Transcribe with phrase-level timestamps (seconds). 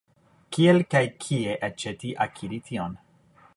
[0.55, 3.01] Kiel kaj kie aĉeti, akiri tion?